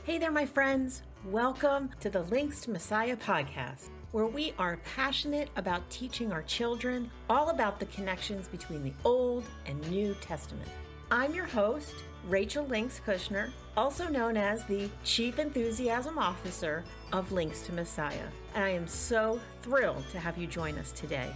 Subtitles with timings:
[0.00, 1.02] Hey there, my friends.
[1.26, 7.08] Welcome to the Links to Messiah podcast, where we are passionate about teaching our children
[7.30, 10.68] all about the connections between the Old and New Testament.
[11.12, 11.94] I'm your host,
[12.28, 16.82] Rachel Links Kushner, also known as the Chief Enthusiasm Officer
[17.12, 21.30] of Links to Messiah, and I am so thrilled to have you join us today.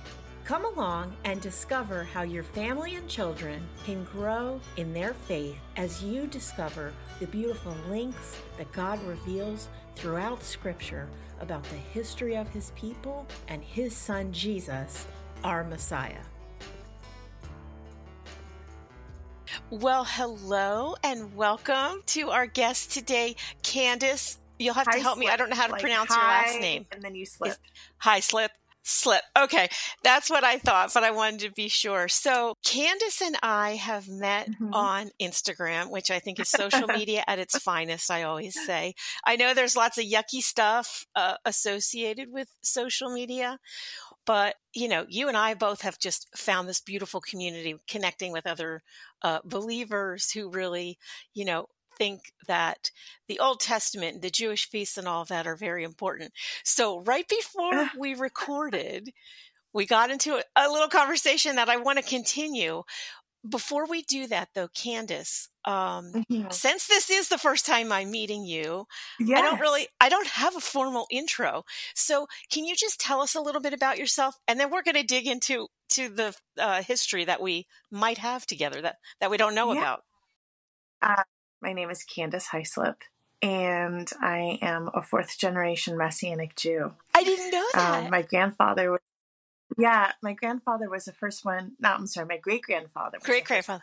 [0.47, 6.05] Come along and discover how your family and children can grow in their faith as
[6.05, 9.67] you discover the beautiful links that God reveals
[9.97, 11.09] throughout Scripture
[11.41, 15.09] about the history of His people and His Son Jesus,
[15.43, 16.23] our Messiah.
[19.71, 23.35] Well, hello and welcome to our guest today,
[23.65, 24.39] Candace.
[24.61, 25.27] You'll have to help slip.
[25.27, 25.33] me.
[25.33, 26.87] I don't know how to like, pronounce hi, your last name.
[26.93, 27.57] And then you slip.
[27.99, 28.53] Hi, Slip.
[28.89, 29.23] Slip.
[29.37, 29.69] Okay.
[30.05, 32.07] That's what I thought, but I wanted to be sure.
[32.07, 34.71] So Candace and I have met Mhm.
[34.73, 38.95] on Instagram, which I think is social media at its finest, I always say.
[39.25, 43.59] I know there's lots of yucky stuff uh, associated with social media,
[44.25, 48.47] but you know, you and I both have just found this beautiful community connecting with
[48.47, 48.83] other
[49.23, 50.99] uh, believers who really,
[51.35, 51.67] you know,
[51.99, 52.91] think that
[53.29, 56.33] the Old Testament, the Jewish feasts, and all of that are very important.
[56.65, 59.11] So, right before we recorded,
[59.73, 62.83] we got into a, little conversation that I want to continue.
[63.49, 66.51] Before we do that, though, Candace, um, Mhm.
[66.51, 68.87] since this is the first time I'm meeting you,
[69.19, 69.39] Yes.
[69.39, 71.65] I don't really, I don't have a formal intro.
[71.95, 74.97] So, can you just tell us a little bit about yourself, and then we're going
[74.97, 79.37] to dig into to the uh, history that we might have together that that we
[79.39, 79.79] don't know Yeah.
[79.79, 80.03] about.
[81.03, 81.23] Uh,
[81.67, 82.95] my name is Candace Hyslip,
[83.43, 86.93] and I am a fourth generation Messianic Jew.
[87.13, 88.05] I didn't know that.
[88.05, 89.01] Um, my grandfather was,
[89.77, 91.73] yeah, my grandfather was the first one.
[91.81, 93.19] No, I'm sorry, my great grandfather.
[93.21, 93.83] Great grandfather.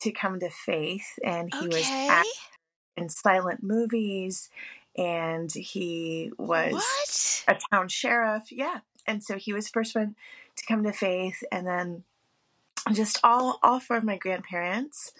[0.00, 2.22] To come to faith, and he was Okay.
[2.96, 4.50] in silent movies,
[4.96, 7.44] and he was What?
[7.46, 8.50] a town sheriff.
[8.50, 8.80] Yeah.
[9.06, 10.16] And so he was the first one
[10.56, 11.44] to come to faith.
[11.52, 12.02] And then
[12.92, 15.12] just all, all four of my grandparents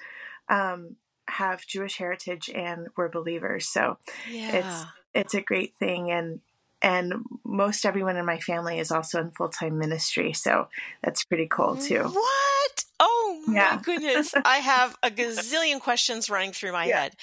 [0.48, 0.96] um,
[1.28, 3.68] have Jewish heritage and were believers.
[3.68, 4.86] So Yeah.
[5.14, 6.10] it's a great thing.
[6.10, 6.40] And,
[6.82, 10.32] and most everyone in my family is also in full time ministry.
[10.32, 10.68] So
[11.02, 12.02] that's pretty cool too.
[12.04, 12.84] What?
[13.00, 13.80] Oh my Yeah.
[13.82, 14.32] goodness.
[14.44, 17.02] I have a gazillion questions running through my Yeah.
[17.02, 17.16] head.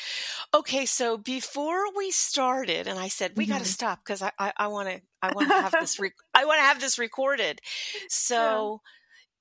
[0.53, 3.69] Okay, so before we started, and I said, we got to mm-hmm.
[3.69, 6.59] stop because I, I, I want to, I want to have this, re- I want
[6.59, 7.61] to have this recorded.
[8.09, 8.81] So,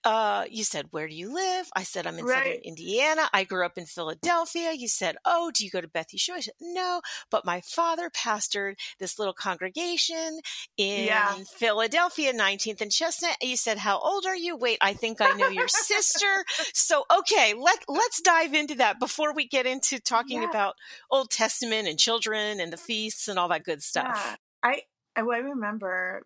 [0.04, 1.68] uh, you said, where do you live?
[1.74, 3.28] I said, I'm in southern Indiana.
[3.32, 4.72] I grew up in Philadelphia.
[4.72, 6.34] You said, oh, do you go to Beth Yeshua?
[6.34, 7.00] I said, no,
[7.30, 10.40] but my father pastored this little congregation
[10.76, 11.34] in Yeah.
[11.56, 13.36] Philadelphia, 19th and Chestnut.
[13.42, 14.56] You said, how old are you?
[14.56, 16.44] Wait, I think I know your sister.
[16.72, 20.50] So, okay, let, let's dive into that before we get into talking Yeah.
[20.50, 20.74] about
[21.10, 24.14] Old Testament and children and the feasts and all that good stuff.
[24.14, 24.36] Yeah.
[24.62, 24.82] I
[25.16, 26.22] I remember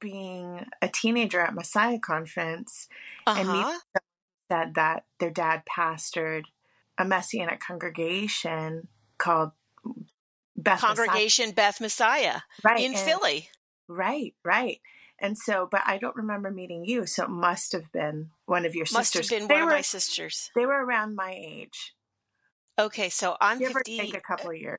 [0.00, 2.88] being a teenager at Messiah Conference
[3.26, 3.78] and Uh-huh.
[4.50, 6.44] said that their dad pastored
[6.98, 8.88] a messianic congregation
[9.18, 9.52] called
[10.56, 10.94] Beth Messiah.
[10.96, 13.48] Congregation Beth Messiah right in and- Philly.
[13.88, 14.80] Right, right.
[15.18, 18.74] And so, but I don't remember meeting you, so it must have been one of
[18.74, 19.30] your Must sisters.
[19.30, 20.50] have been they one were, of my sisters.
[20.54, 21.94] They were around my age,
[22.78, 23.98] Okay, so I'm give or 50.
[23.98, 24.78] take a couple of years.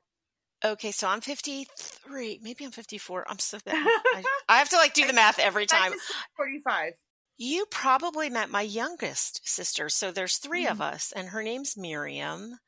[0.64, 2.40] Okay, so I'm 53.
[2.42, 3.26] Maybe I'm 54.
[3.28, 3.76] I'm so bad.
[4.14, 5.92] I, I have to like do the math every time.
[6.36, 6.94] Forty-five.
[7.36, 9.88] You probably met my youngest sister.
[9.88, 10.80] So there's 3 of Mm-hmm.
[10.80, 12.58] us, and her name's Miriam.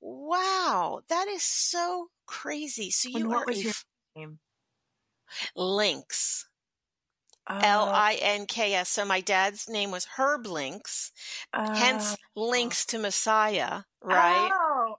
[0.00, 2.90] Wow, that is so crazy.
[2.90, 3.84] So you And what are was a your f-
[4.16, 4.40] name?
[5.56, 6.46] Links,
[7.62, 8.90] L I N K S.
[8.90, 11.12] So my dad's name was Herb Links,
[11.70, 14.54] hence Links to Messiah, right?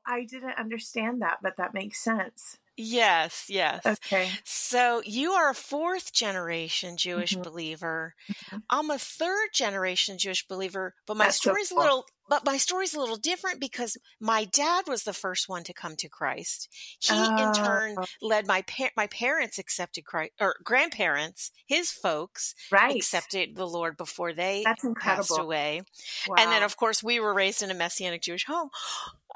[0.05, 2.57] I didn't understand that, but that makes sense.
[2.75, 3.85] Yes, yes.
[3.85, 4.31] Okay.
[4.43, 7.43] So you are a fourth generation Jewish Mhm.
[7.43, 8.15] believer.
[8.49, 8.63] Mhm.
[8.67, 12.55] I'm a third generation Jewish believer, but my That's so story's a little but my
[12.57, 16.69] story's a little different because my dad was the first one to come to Christ.
[16.99, 18.05] He in turn Oh.
[18.21, 22.95] led my par- my parents accepted Christ or grandparents, his folks Right.
[22.95, 25.41] accepted the Lord before they That's passed incredible.
[25.41, 25.81] away.
[26.27, 26.35] Wow.
[26.39, 28.69] And then of course we were raised in a messianic Jewish home.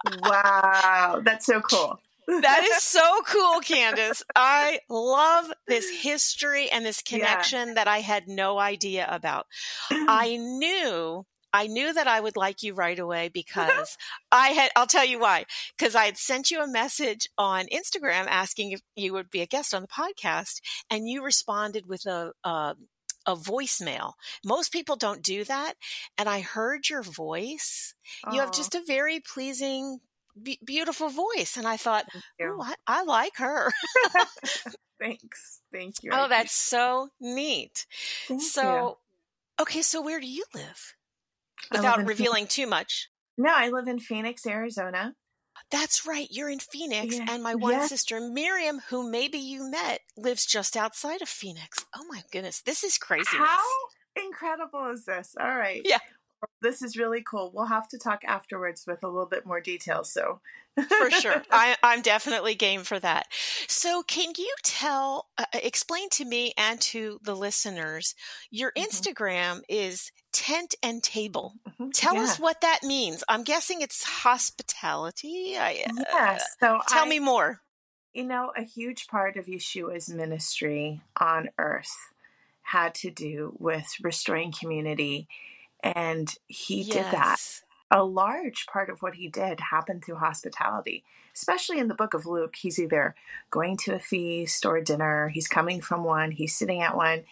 [0.03, 1.99] Wow, that's so cool.
[2.27, 4.21] That is so cool, Candace.
[4.35, 7.17] I love this history and this Yeah.
[7.17, 9.45] connection that I had no idea about.
[9.91, 13.97] I knew I knew that I would like you right away because
[14.31, 15.45] I had I'll tell you why.
[15.77, 19.45] Because I had sent you a message on Instagram asking if you would be a
[19.47, 20.59] guest on the podcast
[20.89, 22.75] and you responded with a a,
[23.27, 24.13] a voicemail.
[24.43, 25.73] Most people don't do that.
[26.17, 27.93] And I heard your voice.
[28.31, 29.99] You have just a very pleasing
[30.41, 31.57] b- beautiful voice.
[31.57, 32.05] And I thought,
[32.41, 33.71] oh, I, I like her.
[34.99, 35.61] Thanks.
[35.71, 36.11] Thank you.
[36.13, 37.85] Oh, that's so neat.
[38.27, 38.97] Thank so,
[39.59, 39.63] you.
[39.63, 40.95] okay, so where do you live?
[41.71, 43.09] Live Without in revealing too much.
[43.37, 45.13] No, I live in Phoenix, Arizona.
[45.69, 46.27] That's right.
[46.31, 47.15] You're in Phoenix.
[47.17, 47.25] Yeah.
[47.29, 47.89] And my one Yes.
[47.89, 51.85] sister, Miriam, who maybe you met, lives just outside of Phoenix.
[51.95, 52.61] Oh my goodness.
[52.61, 53.25] This is crazy.
[53.29, 53.63] How
[54.15, 55.35] incredible is this?
[55.39, 55.81] All right.
[55.85, 55.99] Yeah.
[56.61, 57.51] This is really cool.
[57.53, 60.03] We'll have to talk afterwards with a little bit more detail.
[60.03, 60.39] So,
[60.75, 61.41] for sure.
[61.51, 63.27] I, I'm definitely game for that.
[63.67, 68.13] So, can you tell, uh, explain to me and to the listeners,
[68.51, 68.85] your Mhm.
[68.87, 71.53] Instagram is tent and table.
[71.79, 71.91] Mhm.
[71.93, 72.21] Tell Yeah.
[72.21, 73.23] us what that means.
[73.29, 75.57] I'm guessing it's hospitality.
[75.57, 76.43] I, uh, Yes.
[76.59, 77.61] So, tell I- me more.
[78.13, 81.95] You know, a huge part of Yeshua's ministry on earth
[82.63, 85.27] had to do with restoring community.
[85.83, 87.37] And he did that.
[87.89, 92.25] A large part of what he did happened through hospitality, especially in the book of
[92.25, 92.55] Luke.
[92.57, 93.15] He's either
[93.49, 97.23] going to a feast or a dinner, he's coming from one, he's sitting at one.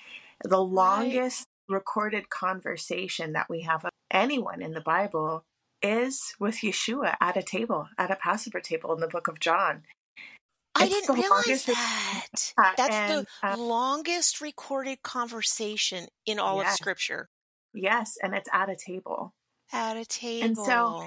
[0.44, 5.44] The longest recorded conversation that we have of anyone in the Bible
[5.81, 9.83] is with Yeshua at a table, at a Passover table in the book of John.
[10.74, 12.27] I It's didn't realize longest- that.
[12.77, 17.27] That's and, the uh, longest recorded conversation in all of Scripture.
[17.75, 19.33] Yes, and it's at a table.
[19.72, 20.45] At a table.
[20.45, 21.04] And so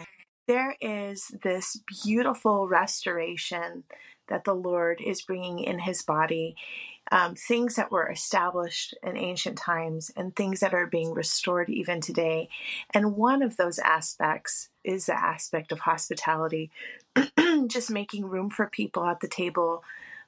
[0.47, 3.85] there is this beautiful restoration
[4.29, 6.57] that the Lord is bringing in his body.
[7.11, 12.03] Um, things that were established in ancient times and things that are being restored even
[12.03, 12.51] today.
[12.93, 16.71] And one of those aspects is the aspect of hospitality,
[17.67, 19.83] just making room for people at the table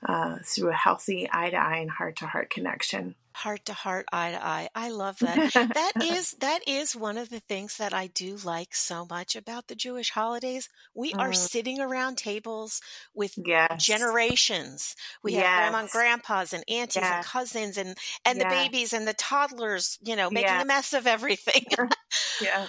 [0.07, 3.15] uh, through a healthy eye to eye and heart to heart connection.
[3.33, 4.69] heart to heart, eye to eye.
[4.75, 5.53] I love that.
[5.55, 9.69] that is that is one of the things that I do like so much about
[9.69, 10.69] the Jewish holidays.
[10.95, 11.37] We are Mm.
[11.37, 12.81] sitting around tables
[13.15, 13.85] with yes.
[13.85, 14.97] generations.
[15.23, 17.19] We have grandma and grandpas and aunties Yeah.
[17.19, 21.07] and cousins and and the babies and the toddlers, you know, making a mess of
[21.07, 21.65] everything.
[22.43, 22.67] Yeah.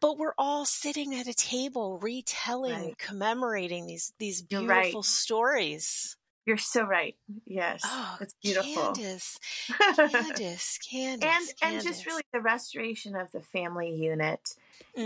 [0.00, 2.98] but we're all sitting at a table retelling, Right.
[2.98, 4.82] commemorating these these You're right.
[4.84, 6.16] beautiful stories.
[6.46, 7.16] You're so right.
[7.46, 7.82] Yes.
[7.84, 8.94] Oh, it's beautiful.
[8.94, 9.38] Candace,
[10.12, 14.54] Candace, Candace, and and just really the restoration of the family unit.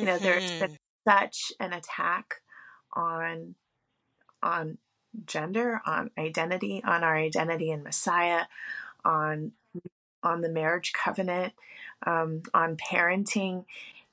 [0.00, 0.76] You know, there's been
[1.08, 2.36] such an attack
[2.92, 3.54] on
[4.42, 4.78] on
[5.26, 8.44] gender, on identity, on our identity in Messiah,
[9.04, 9.52] on
[10.22, 11.52] on the marriage covenant,
[12.06, 13.64] um, on parenting,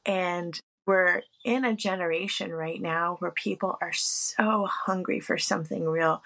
[0.06, 6.22] and we're in a generation right now where people are so hungry for something real,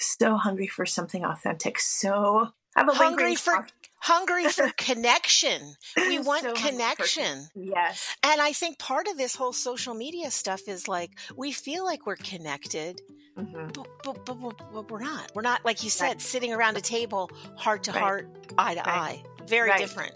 [0.00, 3.66] so hungry for something authentic, so have a hungry for
[4.00, 5.74] hungry for connection.
[5.96, 7.48] We want So connection.
[7.54, 8.16] Yes.
[8.22, 12.06] And I think part of this whole social media stuff is like we feel like
[12.06, 13.00] we're connected,
[13.36, 14.34] hmm but, but, but,
[14.72, 15.30] but- we're not.
[15.34, 16.20] We're not, like you said, Right.
[16.22, 18.00] sitting around a table, heart to Right.
[18.00, 18.88] heart, eye to Right.
[18.88, 19.24] eye.
[19.46, 20.12] Very different.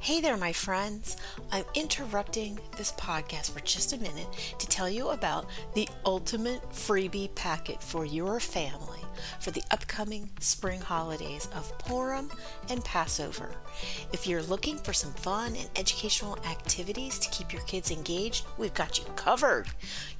[0.00, 1.16] Hey there, my friends.
[1.50, 7.34] I'm interrupting this podcast for just a minute to tell you about the ultimate freebie
[7.34, 9.00] packet for your family
[9.40, 12.30] for the upcoming spring holidays of Purim
[12.70, 13.50] and Passover.
[14.12, 18.74] If you're looking for some fun and educational activities to keep your kids engaged, we've
[18.74, 19.66] got you covered.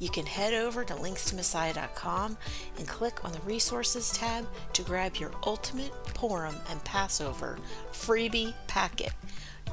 [0.00, 2.36] You can head over to linkstoMessiah.com
[2.78, 7.58] and click on the resources tab to grab your ultimate Purim and Passover
[7.92, 9.12] freebie packet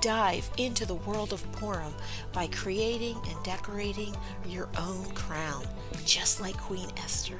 [0.01, 1.93] dive into the world of Purim
[2.33, 4.15] by creating and decorating
[4.47, 5.65] your own crown,
[6.05, 7.39] just like Queen Esther.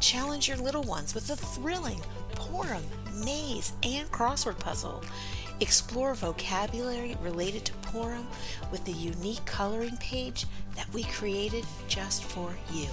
[0.00, 2.00] Challenge your little ones with a thrilling
[2.34, 2.82] Purim,
[3.24, 5.02] maze, and crossword puzzle.
[5.60, 8.26] Explore vocabulary related to Purim
[8.70, 12.88] with the unique coloring page that we created just for you.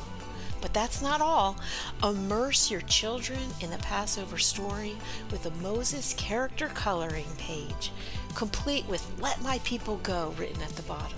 [0.61, 1.57] But that's not all.
[2.03, 4.95] Immerse your children in the Passover story
[5.31, 7.91] with a Moses character coloring page,
[8.31, 11.17] complete with Let My People Go written at the bottom.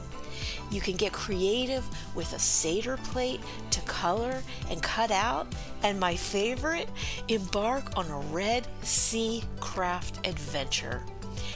[0.72, 3.40] You can get creative with a Seder plate
[3.72, 5.48] to color and cut out.
[5.84, 6.90] And my favorite,
[7.28, 11.04] embark on a Red Sea craft adventure.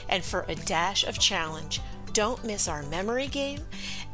[0.08, 1.80] And for a dash of challenge,
[2.12, 3.60] don't miss our memory game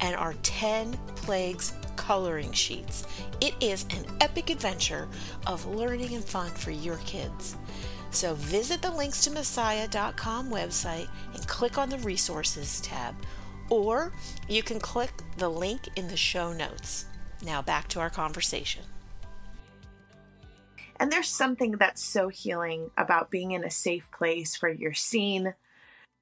[0.00, 3.06] and our 10 plagues coloring sheets.
[3.40, 5.08] It is an epic adventure
[5.46, 7.56] of learning and fun for your kids.
[8.14, 13.16] So visit the links to messiah.com website and click on the resources tab,
[13.70, 14.12] or
[14.48, 17.06] you can click the link in the show notes.
[17.44, 18.82] Now back to our conversation.
[21.00, 25.52] And there's something that's so healing about being in a safe place where you're seen,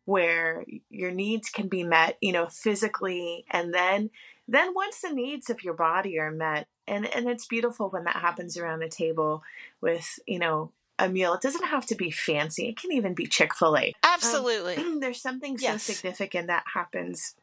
[0.07, 4.09] where your needs can be met, you know, physically, and then
[4.49, 8.17] then once the needs of your body are met, and and it's beautiful when that
[8.17, 9.43] happens around a table
[9.83, 10.73] with you know
[11.03, 11.35] a meal.
[11.35, 12.69] It doesn't have to be fancy.
[12.69, 13.93] It can even be Chick Fil A.
[14.05, 14.77] Absolutely.
[14.77, 15.83] Um, there's something so Yes.
[15.83, 17.35] significant that happens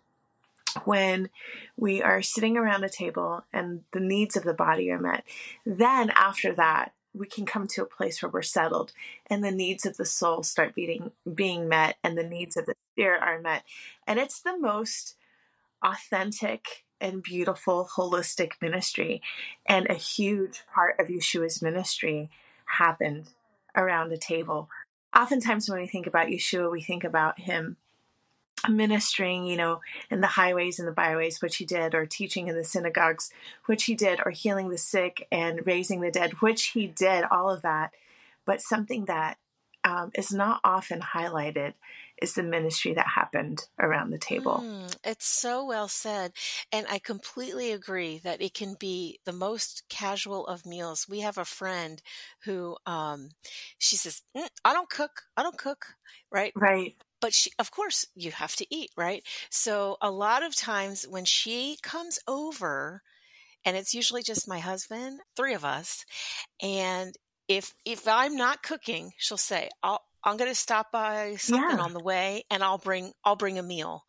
[0.85, 1.29] when
[1.75, 5.23] we are sitting around a table and the needs of the body are met.
[5.65, 8.93] Then after that, we can come to a place where we're settled
[9.27, 12.75] and the needs of the soul start being being met and the needs of the
[12.93, 13.63] spirit are met.
[14.07, 15.15] And it's the most
[15.83, 19.21] authentic and beautiful holistic ministry
[19.65, 22.29] and a huge part of Yeshua's ministry
[22.65, 23.29] happened
[23.75, 24.69] around a table.
[25.15, 27.77] Oftentimes when we think about Yeshua, we think about him
[28.67, 29.79] ministering, you know,
[30.11, 33.31] in the highways and the byways, which he did, or teaching in the synagogues,
[33.65, 37.49] which he did, or healing the sick and raising the dead, which he did, all
[37.49, 37.93] of that.
[38.45, 39.37] But something that
[39.83, 41.73] um, is not often highlighted
[42.21, 44.63] is the ministry that happened around the table.
[44.63, 46.33] Mm, it's so well said.
[46.71, 51.07] And I completely agree that it can be the most casual of meals.
[51.09, 52.01] We have a friend
[52.43, 53.29] who, um,
[53.77, 55.23] she says, "Mm, I don't cook.
[55.37, 55.95] I don't cook.
[56.31, 56.53] Right.
[56.55, 56.95] Right.
[57.21, 58.91] But she, of course, you have to eat.
[58.95, 59.25] Right.
[59.49, 63.01] So a lot of times when she comes over,
[63.65, 66.05] and it's usually just my husband, three of us,
[66.61, 67.15] and
[67.47, 71.77] if if I'm not cooking, she'll say, I'll, I'm going to stop by something Yeah.
[71.77, 74.05] on the way and I'll bring I'll bring a meal.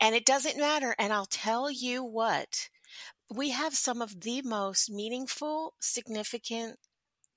[0.00, 2.68] And it doesn't matter and I'll tell you what.
[3.34, 6.78] We have some of the most meaningful, significant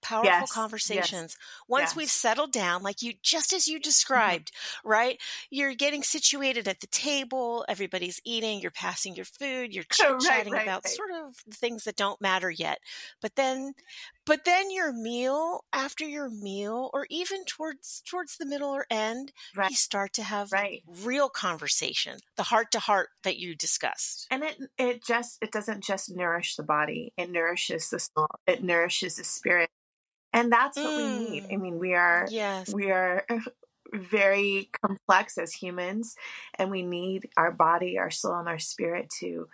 [0.03, 1.36] powerful Yes, yes, conversations.
[1.67, 3.79] Once we've settled down like you just as you
[4.13, 4.43] Mhm.
[4.43, 4.51] described
[4.83, 10.19] right you're getting situated at the table everybody's eating you're passing your food you're chit
[10.19, 11.03] chatting right, about right.
[11.03, 12.79] sort of things that don't matter yet.
[13.22, 13.74] But then
[14.25, 19.31] but then your meal after your meal or even towards towards the middle or end
[19.65, 20.53] you start to have
[20.86, 24.29] real conversation the heart to heart that you discussed.
[24.31, 28.27] And it it just it doesn't just nourish the body; it nourishes the soul.
[28.48, 29.69] It nourishes the spirit,
[30.33, 31.45] and that's what we need.
[31.51, 31.61] I Mm.
[31.61, 33.25] mean, we are yes we are
[33.93, 36.15] very complex as humans,
[36.55, 39.47] and we need our body, our soul, and our spirit to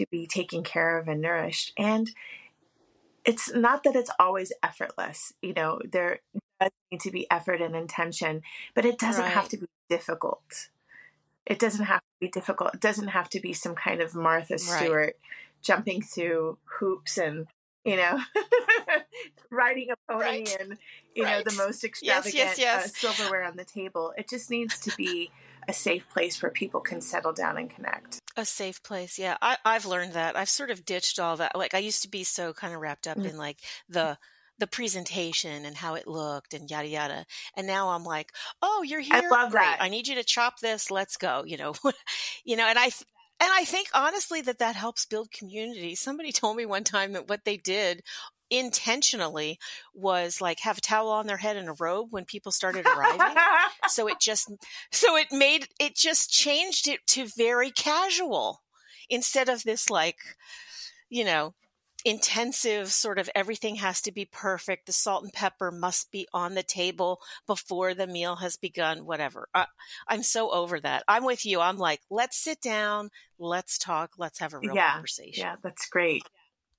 [0.00, 1.72] to be taken care of and nourished.
[1.78, 2.10] And
[3.24, 5.32] it's not that it's always effortless.
[5.42, 6.20] You know, there
[6.60, 8.42] does need to be effort and intention,
[8.74, 10.68] but it doesn't have to be difficult.
[11.46, 12.74] It doesn't have to be difficult.
[12.74, 14.60] It doesn't have to be some kind of Martha Right.
[14.60, 15.16] Stewart
[15.62, 17.46] jumping through hoops and,
[17.84, 18.20] you know,
[19.50, 20.56] riding a pony Right.
[20.60, 20.78] and,
[21.14, 21.66] you know, the Right.
[21.66, 22.84] most Yes, extravagant yes, yes.
[22.84, 24.12] Uh, silverware on the table.
[24.16, 25.30] It just needs to be
[25.68, 28.20] a safe place where people can settle down and connect.
[28.36, 29.18] A safe place.
[29.18, 29.36] Yeah.
[29.42, 30.36] I, I've learned that.
[30.36, 31.56] I've sort of ditched all that.
[31.56, 33.30] Like I used to be so kind of wrapped up Mm.
[33.30, 33.58] in like
[33.88, 34.18] the
[34.58, 37.26] the presentation and how it looked and yada yada.
[37.56, 38.32] And now I'm like,
[38.62, 39.14] oh, you're here.
[39.22, 39.60] I love Great.
[39.64, 39.82] that.
[39.82, 40.90] I need you to chop this.
[40.90, 41.44] Let's go.
[41.46, 41.74] You know,
[42.44, 42.90] you know, and I
[43.40, 45.94] and I think honestly that that helps build community.
[45.94, 48.02] Somebody told me one time that what they did
[48.48, 49.58] intentionally
[49.92, 53.36] was like have a towel on their head and a robe when people started arriving
[53.88, 54.48] so it just
[54.92, 58.62] so it made it just changed it to very casual
[59.10, 60.18] instead of this like
[61.08, 61.54] you know
[62.06, 66.54] intensive sort of everything has to be perfect the salt and pepper must be on
[66.54, 69.66] the table before the meal has begun whatever I,
[70.06, 73.10] i'm so over that i'm with you i'm like let's sit down
[73.40, 76.22] let's talk let's have a real yeah, conversation yeah, that's great.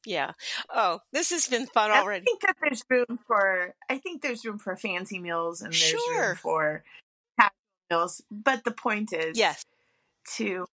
[0.05, 0.31] yeah
[0.73, 2.21] oh this has been fun already.
[2.21, 5.93] I think that there's room for I think there's room for fancy meals and there's
[5.93, 6.35] room Sure.
[6.35, 6.83] for
[7.37, 7.51] casual
[7.91, 8.21] meals.
[8.31, 9.65] But the point is yes
[10.37, 10.65] to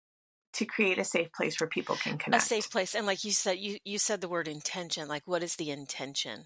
[0.54, 2.32] to create a safe place where people can connect.
[2.32, 5.44] a safe place and like you said you you said the word intention like what
[5.44, 6.46] is the intention?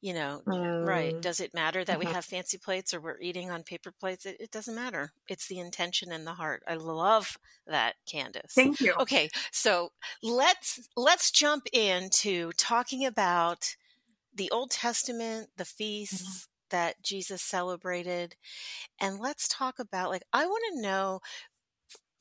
[0.00, 0.42] You know
[0.80, 2.12] right Mm, does it matter that we mhm.
[2.12, 4.26] have fancy plates or we're eating on paper plates?
[4.26, 5.12] It, it doesn't matter.
[5.28, 6.62] It's the intention and the heart.
[6.66, 8.62] I love that candace.
[8.64, 8.94] Thank you.
[9.00, 9.90] okay so
[10.22, 13.76] let's let's jump into talking about
[14.34, 18.36] the old testament the feasts that jesus celebrated
[19.00, 21.20] and let's talk about like i want to know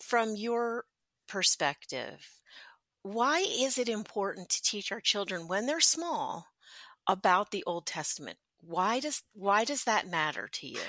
[0.02, 0.86] from your
[1.28, 2.42] perspective
[3.04, 6.48] why is it important to teach our children when they're small
[7.08, 10.80] about the old testament why does why does that matter to you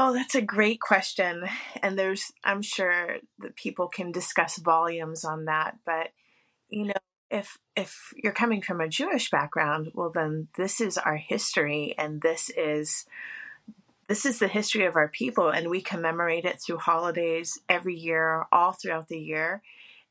[0.00, 1.44] Oh, that's a great question.
[1.82, 6.10] And there's I'm sure that people can discuss volumes on that, but
[6.68, 6.92] you know,
[7.30, 12.22] if if you're coming from a Jewish background, well then this is our history and
[12.22, 13.06] this is
[14.08, 18.46] this is the history of our people and we commemorate it through holidays every year
[18.50, 19.62] all throughout the year.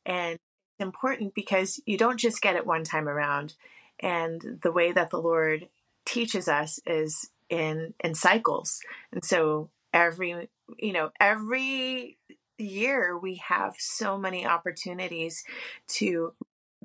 [0.06, 3.56] And it's important because you don't just get it one time around.
[4.00, 5.68] And the way that the lord
[6.06, 8.80] teaches us is in in cycles.
[9.12, 12.18] And so every you know every
[12.60, 15.44] year we have so many opportunities
[15.88, 16.34] to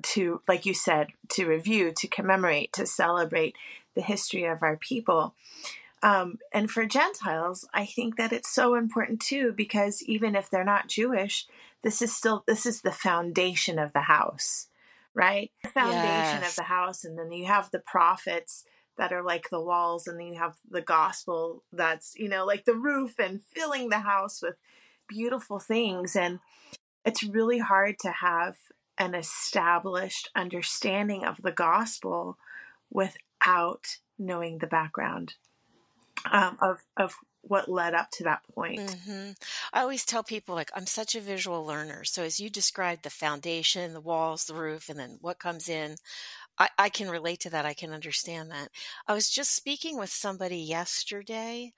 [0.01, 3.55] to like you said to review to commemorate to celebrate
[3.95, 5.35] the history of our people
[6.03, 10.63] um, and for gentiles i think that it's so important too because even if they're
[10.63, 11.47] not jewish
[11.81, 14.67] this is still this is the foundation of the house
[15.13, 15.51] right?
[15.61, 16.49] The foundation yes.
[16.49, 18.63] of the house and then you have the prophets
[18.97, 22.65] that are like the walls and then you have the gospel that's you know like
[22.65, 24.55] the roof and filling the house with
[25.07, 26.15] beautiful things.
[26.15, 26.39] And
[27.05, 28.57] it's really hard to have
[28.97, 32.37] an established understanding of the gospel
[32.91, 35.33] without knowing the background
[36.31, 38.79] um, of of what led up to that point.
[38.79, 39.31] Mm-hmm.
[39.73, 42.03] I always tell people like I'm such a visual learner.
[42.05, 45.95] So as you described the foundation, the walls, the roof, and then what comes in,
[46.57, 47.65] I, I can relate to that.
[47.65, 48.69] I can understand that.
[49.07, 51.73] I was just speaking with somebody yesterday,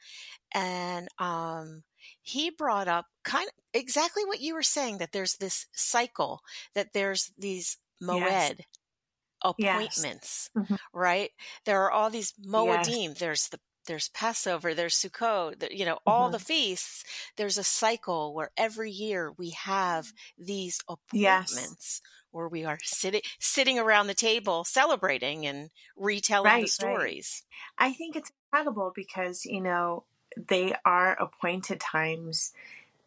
[0.54, 1.84] and um,
[2.22, 6.42] he brought up kind of exactly what you were saying that there's this cycle,
[6.76, 8.56] that there's these moed yes.
[9.44, 10.64] appointments, yes.
[10.64, 10.76] Mm-hmm.
[10.94, 11.32] right?
[11.66, 13.10] There are all these moedim.
[13.10, 13.20] Yes.
[13.20, 16.34] There's the there's Passover, there's Sukkot, you know, all mm-hmm.
[16.34, 17.04] the feasts.
[17.36, 22.02] There's a cycle where every year we have these appointments
[22.32, 27.44] where we are sitting sitting around the table celebrating and retelling right, the stories.
[27.80, 27.90] Right.
[27.90, 30.04] I think it's incredible because you know
[30.36, 32.52] they are appointed times.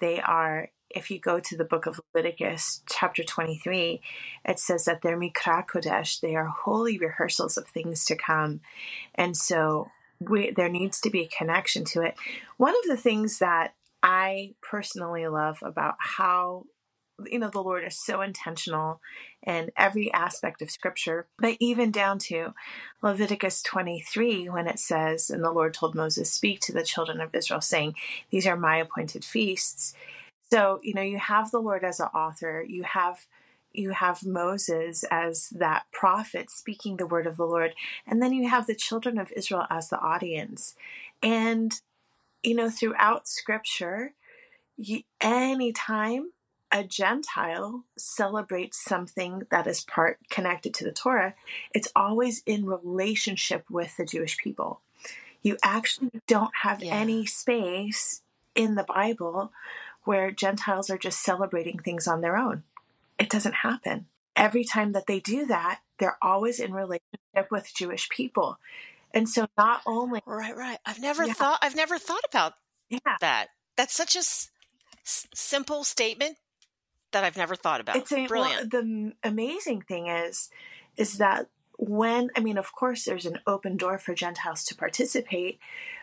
[0.01, 4.01] They are if you go to the book of Leviticus, chapter 23,
[4.47, 8.61] it says that they're Mikra Kodesh, they are holy rehearsals of things to come.
[9.15, 12.17] And so we, there needs to be a connection to it.
[12.57, 16.65] One of the things that I personally love about how
[17.27, 19.01] you know the lord is so intentional
[19.47, 22.55] in every aspect of scripture but even down to
[23.03, 27.35] leviticus 23 when it says and the lord told moses speak to the children of
[27.35, 27.95] israel saying
[28.31, 29.95] these are my appointed feasts
[30.51, 33.27] so you know you have the lord as an author you have
[33.79, 37.75] you have Moses as that prophet speaking the word of the Lord,
[38.07, 40.75] and then you have the children of Israel as the audience.
[41.23, 41.73] And,
[42.43, 44.15] you know, throughout scripture,
[44.77, 46.33] you, anytime
[46.71, 51.35] a Gentile celebrates something that is part connected to the Torah,
[51.75, 54.81] it's always in relationship with the Jewish people.
[55.43, 56.95] You actually don't have yeah.
[56.95, 58.23] any space
[58.55, 59.53] in the Bible
[60.05, 62.65] where Gentiles are just celebrating things on their own.
[63.19, 64.07] It doesn't happen.
[64.37, 68.59] Every time that they do that, they're always in relationship with Jewish people.
[69.13, 70.79] And so not only Right, right.
[70.87, 71.33] I've never yeah.
[71.33, 72.55] thought I've never thought about
[72.89, 73.17] yeah.
[73.21, 73.49] that.
[73.77, 74.51] That's such a s-
[75.03, 76.37] simple statement
[77.13, 77.97] that I've never thought about.
[77.97, 78.73] It's a, brilliant.
[78.73, 80.51] Well, the amazing thing is,
[80.97, 85.59] is that when I mean, of course, there's an open door for Gentiles to participate,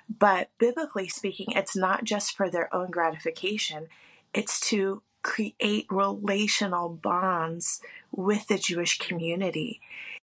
[0.09, 3.87] but biblically speaking, it's not just for their own gratification.
[4.33, 9.81] It's to create relational bonds with the Jewish community.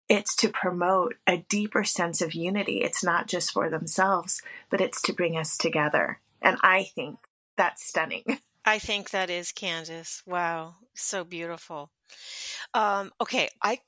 [0.08, 2.82] It's to promote a deeper sense of unity.
[2.82, 6.20] It's not just for themselves, but it's to bring us together.
[6.40, 7.18] And I think
[7.56, 8.38] that's stunning.
[8.64, 10.22] I think that is Candace.
[10.24, 11.90] Wow, so beautiful.
[12.72, 13.80] Um, okay, I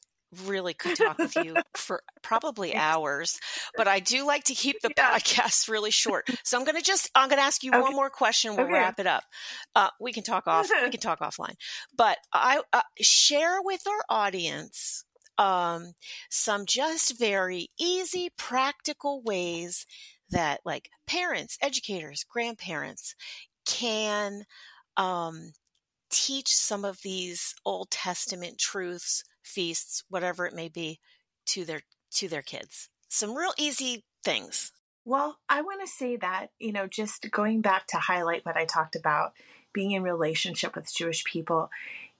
[0.47, 3.39] really could talk with you for probably hours,
[3.77, 5.17] but I do like to keep the yeah.
[5.17, 6.29] podcast really short.
[6.45, 7.81] So I'm going to just I'm going to ask you okay.
[7.81, 8.55] one more question.
[8.55, 8.75] We'll okay.
[8.75, 9.25] wrap it up.
[9.75, 10.69] Uh, we can talk off.
[10.83, 11.55] we can talk offline.
[11.97, 15.05] But I uh, share with our audience
[15.39, 15.95] um,
[16.31, 19.87] some just very easy, practical ways
[20.31, 23.15] that like parents, educators, grandparents
[23.67, 24.45] can
[24.97, 25.53] um,
[26.11, 30.99] teach some of these Old Testament truths, feasts, whatever it may be,
[31.47, 31.83] to their
[32.15, 32.89] to their kids.
[33.09, 34.73] Some real easy things.
[35.05, 38.65] Well, I want to say that, you know, just going back to highlight what I
[38.65, 39.35] talked about,
[39.73, 41.71] being in relationship with Jewish people,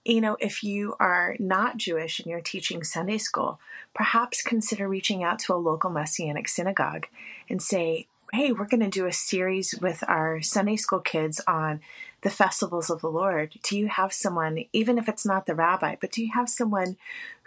[0.03, 3.59] you know, if you are not Jewish and you're teaching Sunday school,
[3.95, 7.07] perhaps consider reaching out to a local Messianic synagogue
[7.49, 11.81] and say, hey, we're going to do a series with our Sunday school kids on
[12.25, 13.53] the festivals of the Lord.
[13.61, 16.97] Do you have someone, even if it's not the rabbi, but do you have someone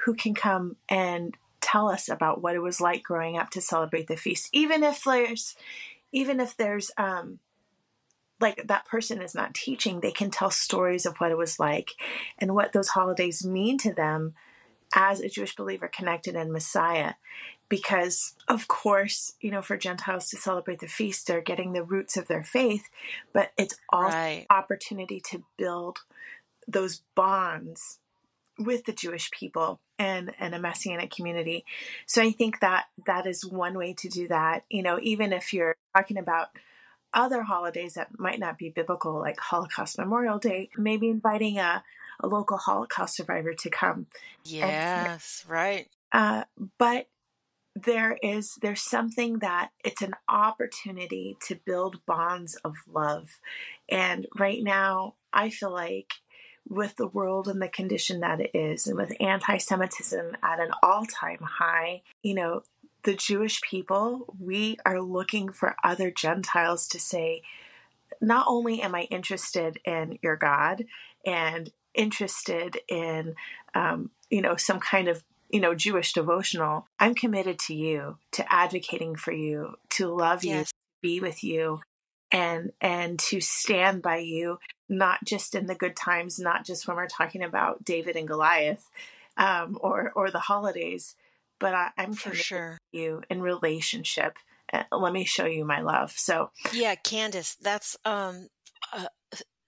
[0.04, 4.06] who can come and tell us about what it was like growing up to celebrate
[4.06, 4.48] the feast?
[4.52, 5.56] Even if there's,
[6.12, 7.40] even if there's, um,
[8.40, 11.90] like that person is not teaching, they can tell stories of what it was like
[12.38, 14.34] and what those holidays mean to them
[14.94, 17.14] as a Jewish believer connected in Messiah
[17.68, 22.16] because of course you know for gentiles to celebrate the feast they're getting the roots
[22.16, 22.84] of their faith
[23.32, 24.46] but it's also right.
[24.50, 25.98] opportunity to build
[26.66, 27.98] those bonds
[28.58, 31.64] with the jewish people and and a messianic community
[32.06, 35.52] so i think that that is one way to do that you know even if
[35.52, 36.48] you're talking about
[37.12, 41.82] other holidays that might not be biblical, like Holocaust Memorial Day, maybe inviting a,
[42.20, 44.06] a local Holocaust survivor to come.
[44.44, 45.88] Yes, and, right.
[46.12, 46.44] Uh,
[46.78, 47.08] but
[47.84, 53.40] there is there's something that it's an opportunity to build bonds of love.
[53.88, 56.14] And right now i feel like
[56.66, 61.38] with the world and the condition that it is and with anti-semitism at an all-time
[61.40, 62.62] high you know
[63.04, 67.42] the Jewish people, we are looking for other Gentiles to say,
[68.20, 70.84] not only am I interested in your God
[71.24, 73.34] and interested in,
[73.74, 78.52] um, you know, some kind of you know Jewish devotional, I'm committed to you, to
[78.52, 81.80] advocating for you, to love you, to be with you,
[82.30, 84.58] and and to stand by you,
[84.88, 88.90] not just in the good times, not just when we're talking about David and Goliath,
[89.36, 91.14] um, or or the holidays,
[91.58, 94.36] but I, am for sure you in relationship.
[94.72, 96.12] Uh, let me show you my love.
[96.12, 98.48] So yeah, Candace, that's um
[98.92, 99.06] uh,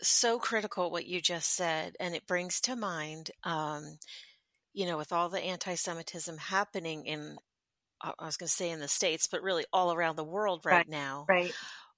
[0.03, 3.99] so critical what you just said, and it brings to mind, um,
[4.73, 7.37] you know, with all the anti-Semitism happening in,
[8.01, 10.77] I was going to say in the states, but really all around the world right,
[10.77, 11.27] right now.
[11.29, 11.53] Right.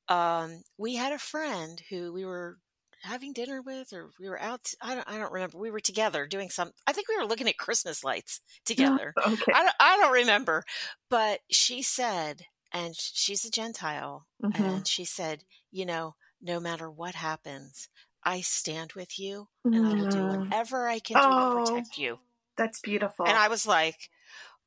[0.08, 2.58] Um, we had a friend who we were
[3.02, 5.58] having dinner with or we were out I don't I don't remember.
[5.58, 9.12] We were together doing some I think we were looking at Christmas lights together.
[9.18, 9.52] okay.
[9.52, 10.64] I don't, I don't remember.
[11.11, 14.62] But she said and she's a Gentile mm-hmm.
[14.62, 17.88] and she said, you know, no matter what happens,
[18.24, 19.74] I stand with you and.
[19.74, 20.40] I will do mm-hmm.
[20.44, 22.18] whatever I can do oh, to protect you.
[22.62, 23.27] That's beautiful.
[23.27, 24.09] And I was like,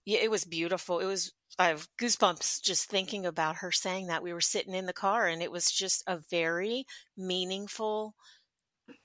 [0.06, 1.00] yeah, it was beautiful.
[1.00, 4.22] It was I have goosebumps just thinking about her saying that.
[4.22, 8.16] We were sitting in the car and it was just a very meaningful,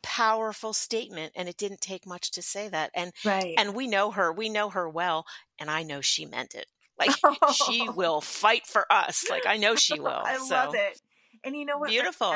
[0.03, 1.33] powerful statement.
[1.37, 2.91] And it didn't take much to say that.
[2.95, 3.55] And right.
[3.57, 4.33] and we know her.
[4.33, 5.25] We know her well.
[5.61, 6.67] And I know she meant it.
[6.99, 7.13] Like
[7.55, 9.31] she will fight for us.
[9.31, 10.09] Like I know she will.
[10.09, 10.53] I so.
[10.53, 11.01] love it.
[11.45, 11.91] And you know what?
[11.91, 12.35] Beautiful.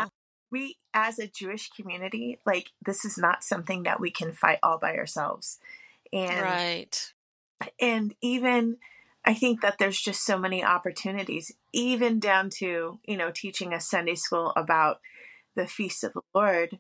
[0.53, 4.79] we as a Jewish community, like this is not something that we can fight all
[4.79, 5.59] by ourselves.
[6.15, 7.13] And right.
[7.81, 8.79] And even
[9.25, 13.81] I think that there's just so many opportunities, even down to, you know, teaching a
[13.81, 15.01] Sunday school about
[15.57, 16.79] the feast of the Lord.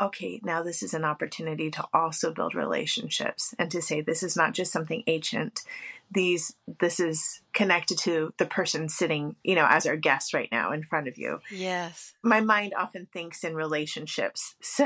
[0.00, 4.36] Okay, now this is an opportunity to also build relationships and to say this is
[4.36, 5.62] not just something ancient
[6.10, 10.70] these this is connected to the person sitting you know as our guest right now
[10.70, 11.40] in front of you.
[11.50, 12.14] Yes.
[12.22, 14.84] My mind often thinks in relationships so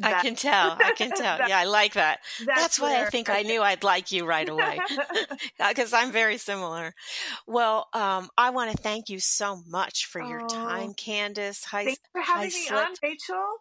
[0.00, 1.46] that, i can tell i can tell.
[1.46, 2.20] Yeah i like that.
[2.46, 4.80] that's, that's why i think i knew i'd like you right away.
[5.58, 6.94] Because i'm very similar.
[7.46, 11.64] Well um, i want to thank you so much for your oh, time candace.
[11.64, 13.56] Hi, thanks for having me on rachel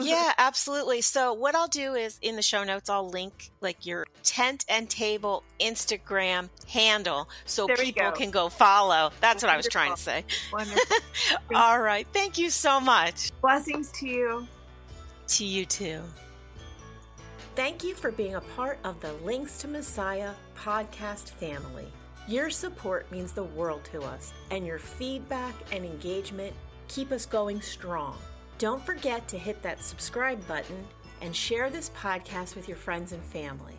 [0.00, 1.00] yeah, absolutely.
[1.00, 4.88] So what I'll do is in the show notes I'll link like your tent and
[4.88, 8.12] table Instagram handle so there people go.
[8.12, 9.10] can go follow.
[9.20, 9.48] That's Wonderful.
[9.48, 10.24] what I was trying to say.
[11.54, 12.06] All right.
[12.12, 13.30] Thank you so much.
[13.40, 14.46] Blessings to you.
[15.28, 16.00] To you too.
[17.56, 21.86] Thank you for being a part of the Links to Messiah podcast family.
[22.28, 26.54] Your support means the world to us, and your feedback and engagement
[26.88, 28.16] keep us going strong.
[28.60, 30.84] Don't forget to hit that subscribe button
[31.22, 33.72] and share this podcast with your friends and family.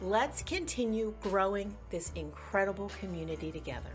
[0.00, 3.90] Let's continue growing this incredible community together.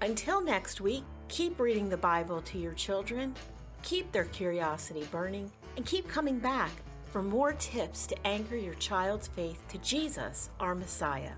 [0.00, 3.34] Until next week, keep reading the Bible to your children,
[3.82, 6.70] keep their curiosity burning, and keep coming back
[7.10, 11.32] for more tips to anchor your child's faith to Jesus, our Messiah.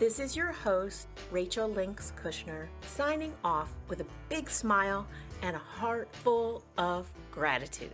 [0.00, 5.06] This is your host, Rachel Links Kushner, signing off with a big smile
[5.42, 7.90] and a heart full of gratitude.